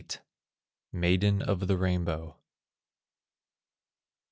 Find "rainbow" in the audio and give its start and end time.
1.77-2.35